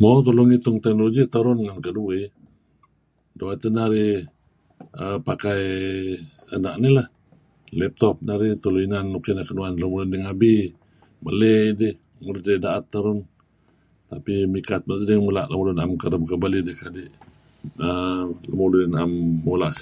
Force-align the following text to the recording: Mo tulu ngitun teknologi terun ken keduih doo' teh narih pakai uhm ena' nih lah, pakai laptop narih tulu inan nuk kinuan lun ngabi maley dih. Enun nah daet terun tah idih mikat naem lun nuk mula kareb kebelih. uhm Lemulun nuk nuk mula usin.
Mo 0.00 0.10
tulu 0.26 0.42
ngitun 0.44 0.76
teknologi 0.84 1.22
terun 1.34 1.58
ken 1.66 1.80
keduih 1.86 2.24
doo' 3.38 3.56
teh 3.60 3.72
narih 3.76 4.16
pakai 5.26 5.62
uhm 6.52 6.54
ena' 6.56 6.78
nih 6.82 6.92
lah, 6.96 7.08
pakai 7.16 7.76
laptop 7.78 8.16
narih 8.28 8.52
tulu 8.62 8.78
inan 8.86 9.04
nuk 9.12 9.22
kinuan 9.24 9.74
lun 9.82 10.10
ngabi 10.24 10.54
maley 11.24 11.62
dih. 11.80 11.94
Enun 12.20 12.36
nah 12.42 12.58
daet 12.64 12.84
terun 12.92 13.18
tah 14.08 14.18
idih 14.20 14.40
mikat 14.54 14.82
naem 14.88 14.98
lun 15.06 15.24
nuk 15.24 15.24
mula 15.26 15.44
kareb 16.02 16.22
kebelih. 16.30 16.60
uhm 17.86 18.26
Lemulun 18.50 18.88
nuk 18.88 18.92
nuk 18.98 19.08
mula 19.46 19.66
usin. 19.68 19.76